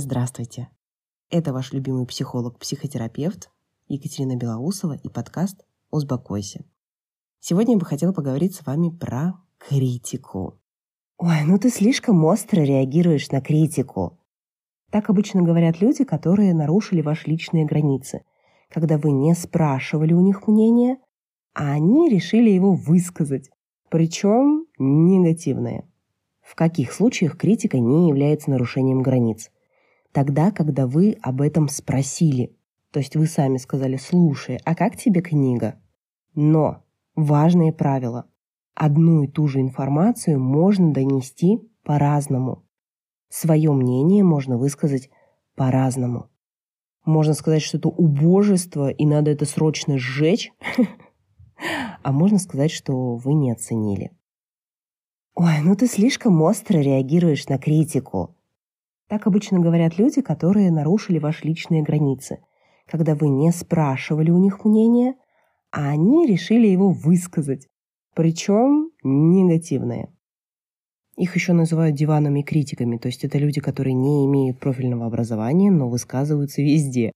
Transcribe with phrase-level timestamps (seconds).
[0.00, 0.68] Здравствуйте.
[1.28, 3.50] Это ваш любимый психолог-психотерапевт
[3.88, 6.64] Екатерина Белоусова и подкаст «Успокойся».
[7.40, 10.60] Сегодня я бы хотела поговорить с вами про критику.
[11.16, 14.20] Ой, ну ты слишком остро реагируешь на критику.
[14.92, 18.22] Так обычно говорят люди, которые нарушили ваши личные границы,
[18.68, 20.98] когда вы не спрашивали у них мнения,
[21.54, 23.50] а они решили его высказать,
[23.90, 25.90] причем негативное.
[26.40, 29.50] В каких случаях критика не является нарушением границ?
[30.12, 32.56] Тогда, когда вы об этом спросили.
[32.90, 35.80] То есть вы сами сказали, слушай, а как тебе книга?
[36.34, 36.84] Но
[37.14, 38.26] важное правило.
[38.74, 42.64] Одну и ту же информацию можно донести по-разному.
[43.28, 45.10] Свое мнение можно высказать
[45.54, 46.30] по-разному.
[47.04, 50.52] Можно сказать, что это убожество, и надо это срочно сжечь.
[52.04, 54.12] А можно сказать, что вы не оценили.
[55.34, 58.36] Ой, ну ты слишком остро реагируешь на критику.
[59.08, 62.40] Так обычно говорят люди, которые нарушили ваши личные границы,
[62.86, 65.14] когда вы не спрашивали у них мнения,
[65.70, 67.66] а они решили его высказать,
[68.14, 70.12] причем негативное.
[71.16, 75.88] Их еще называют диванами критиками, то есть это люди, которые не имеют профильного образования, но
[75.88, 77.12] высказываются везде.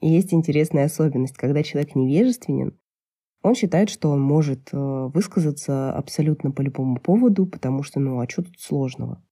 [0.00, 2.78] И есть интересная особенность, когда человек невежественен,
[3.42, 4.76] он считает, что он может э,
[5.14, 9.22] высказаться абсолютно по любому поводу, потому что, ну, а что тут сложного?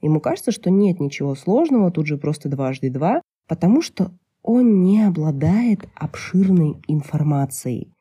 [0.00, 4.12] Ему кажется, что нет ничего сложного, тут же просто дважды два, потому что
[4.42, 7.92] он не обладает обширной информацией.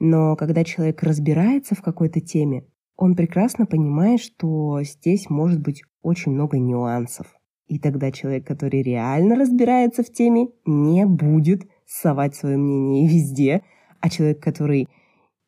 [0.00, 2.66] Но когда человек разбирается в какой-то теме,
[2.96, 7.26] он прекрасно понимает, что здесь может быть очень много нюансов.
[7.66, 13.62] И тогда человек, который реально разбирается в теме, не будет совать свое мнение везде,
[14.00, 14.88] а человек, который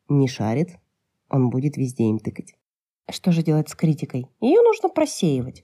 [0.09, 0.77] не шарит,
[1.29, 2.55] он будет везде им тыкать.
[3.09, 4.27] Что же делать с критикой?
[4.41, 5.63] Ее нужно просеивать.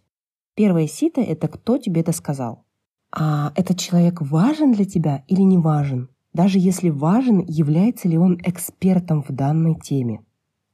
[0.56, 2.64] Первое сито– это кто тебе это сказал.
[3.12, 6.10] А этот человек важен для тебя или не важен?
[6.34, 10.24] Даже если важен, является ли он экспертом в данной теме?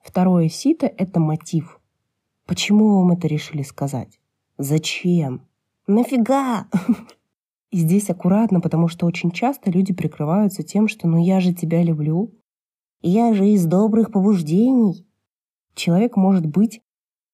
[0.02, 1.80] Второе сито– это мотив.
[2.46, 4.20] Почему вам это решили сказать?
[4.58, 5.48] Зачем?
[5.88, 6.68] Нафига?
[7.72, 11.84] И здесь аккуратно, потому что очень часто люди прикрываются тем, что «ну я же тебя
[11.84, 12.34] люблю»,
[13.02, 15.06] «я же из добрых побуждений».
[15.76, 16.82] Человек может быть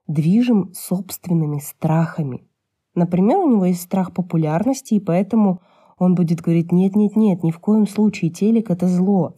[0.07, 2.47] движим собственными страхами.
[2.93, 5.61] Например, у него есть страх популярности, и поэтому
[5.97, 9.35] он будет говорить «нет-нет-нет, ни в коем случае телек– это зло».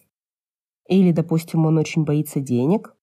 [0.88, 2.96] Или, допустим, он очень боится денег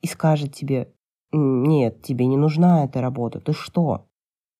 [0.00, 0.92] и скажет тебе
[1.32, 4.06] «нет, тебе не нужна эта работа, ты что?».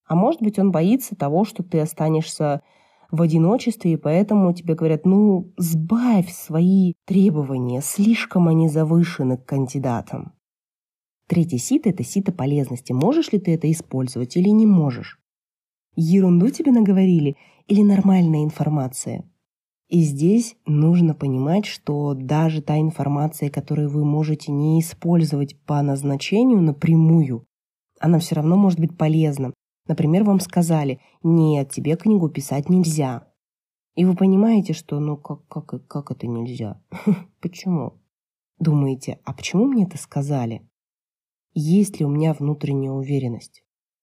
[0.06, 2.62] А может быть, он боится того, что ты останешься
[3.10, 10.34] в одиночестве, и поэтому тебе говорят, ну, сбавь свои требования, слишком они завышены к кандидатам.
[11.26, 12.92] Третье сито– это сито полезности.
[12.92, 15.18] Можешь ли ты это использовать или не можешь?
[15.96, 17.36] Ерунду тебе наговорили
[17.66, 19.24] или нормальная информация?
[19.88, 26.60] И здесь нужно понимать, что даже та информация, которую вы можете не использовать по назначению
[26.60, 27.46] напрямую,
[28.00, 29.54] она все равно может быть полезна.
[29.86, 33.28] Например, вам сказали, нет, тебе книгу писать нельзя.
[33.94, 36.82] И вы понимаете, что ну как, как, как это нельзя?
[37.40, 38.00] Почему?
[38.58, 40.62] Думаете, а почему мне это сказали?
[41.54, 43.62] Есть ли у меня внутренняя уверенность.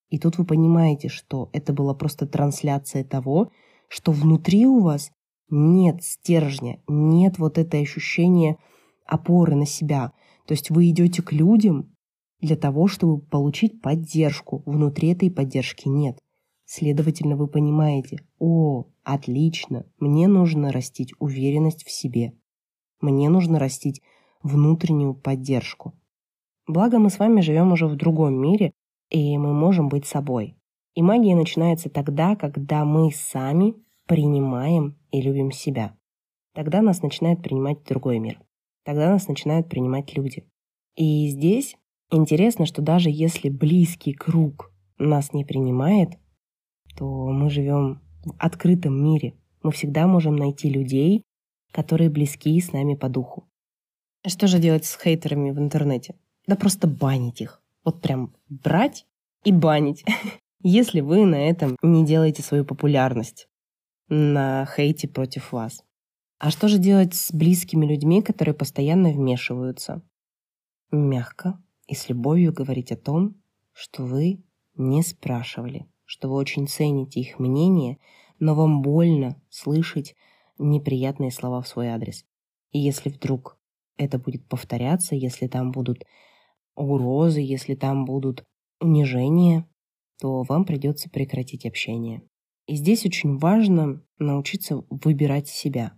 [0.10, 3.52] И тут вы понимаете, что это была просто трансляция того,
[3.88, 5.12] что внутри у вас
[5.50, 8.58] нет стержня, нет вот это ощущение
[9.06, 10.14] опоры на себя.
[10.48, 11.94] То есть вы идете к людям
[12.40, 14.64] для того, чтобы получить поддержку.
[14.66, 16.18] Внутри этой поддержки нет.
[16.66, 22.34] Следовательно, вы понимаете, о, отлично, мне нужно растить уверенность в себе.
[23.02, 24.02] Мне нужно растить
[24.42, 25.94] внутреннюю поддержку.
[26.72, 28.72] Благо мы с вами живем уже в другом мире,
[29.10, 30.56] и мы можем быть собой.
[30.96, 33.74] И магия начинается тогда, когда мы сами
[34.08, 35.98] принимаем и любим себя.
[36.56, 38.40] Тогда нас начинает принимать другой мир.
[38.86, 40.46] Тогда нас начинают принимать люди.
[40.96, 41.76] И здесь
[42.10, 46.12] интересно, что даже если близкий круг нас не принимает,
[46.96, 49.34] то мы живем в открытом мире.
[49.62, 51.22] Мы всегда можем найти людей,
[51.74, 53.44] которые близки с нами по духу.
[54.26, 56.16] Что же делать с хейтерами в интернете?
[56.48, 57.62] Да просто банить их.
[57.84, 59.06] Вот прям брать
[59.44, 60.04] и банить.
[60.64, 63.48] Если вы на этом не делаете свою популярность
[64.10, 65.84] на хейте против вас.
[66.38, 70.02] А что же делать с близкими людьми, которые постоянно вмешиваются?
[70.92, 73.36] Мягко и с любовью говорить о том,
[73.74, 74.44] что вы
[74.76, 77.98] не спрашивали, что вы очень цените их мнение,
[78.40, 80.16] но вам больно слышать
[80.58, 82.26] неприятные слова в свой адрес.
[82.72, 83.58] И если вдруг
[83.98, 86.06] это будет повторяться, если там будут
[86.82, 88.44] угрозы, если там будут
[88.80, 89.68] унижения,
[90.20, 92.24] то вам придется прекратить общение.
[92.68, 95.94] И здесь очень важно научиться выбирать себя.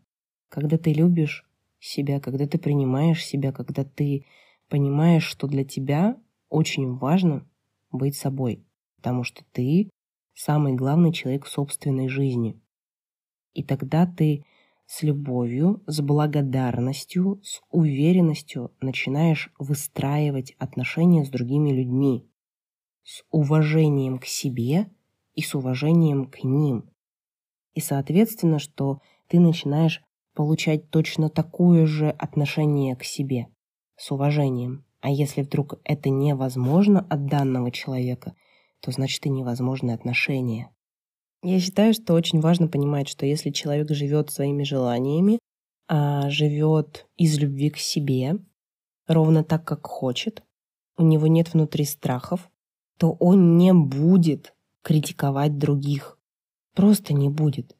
[0.49, 1.45] Когда ты любишь
[1.79, 4.25] себя, когда ты принимаешь себя, когда ты
[4.69, 6.17] понимаешь, что для тебя
[6.49, 7.47] очень важно
[7.91, 8.65] быть собой,
[8.97, 9.89] потому что ты
[10.33, 12.59] самый главный человек в собственной жизни.
[13.53, 14.45] И тогда ты
[14.93, 22.29] с любовью, с благодарностью, с уверенностью начинаешь выстраивать отношения с другими людьми,
[23.01, 24.91] с уважением к себе
[25.33, 26.91] и с уважением к ним.
[27.73, 30.03] И, соответственно, что ты начинаешь
[30.35, 33.47] получать точно такое же отношение к себе,
[33.95, 34.85] с уважением.
[35.01, 38.35] А если вдруг это невозможно от данного человека,
[38.79, 40.69] то значит и невозможны отношения.
[41.45, 45.39] Я считаю, что очень важно понимать, что если человек живет своими желаниями,
[45.89, 48.37] а живет из любви к себе,
[49.07, 50.41] ровно так, как хочет,
[50.97, 52.49] у него нет внутри страхов,
[52.97, 54.53] то он не будет
[54.83, 56.17] критиковать других.
[56.75, 57.75] Просто не будет.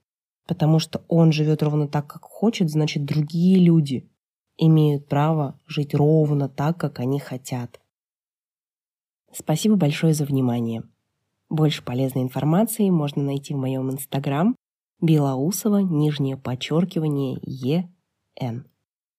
[0.45, 4.09] Потому что он живет ровно так, как хочет, значит, другие люди
[4.57, 7.79] имеют право жить ровно так, как они хотят.
[9.31, 10.83] Спасибо большое за внимание.
[11.49, 14.55] Больше полезной информации можно найти в моем инстаграм
[15.01, 18.67] Белоусова, нижнее подчеркивание ЕН.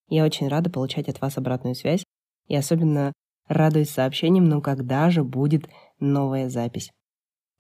[0.09, 2.05] Я очень рада получать от вас обратную связь
[2.49, 3.13] и особенно
[3.47, 5.69] радуюсь сообщениям, ну когда же будет
[6.01, 6.91] новая запись.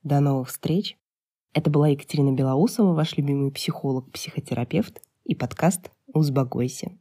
[0.02, 0.96] До новых встреч!
[1.52, 6.98] Это была Екатерина Белоусова, ваш любимый психолог, психотерапевт и подкаст «Узбагойся».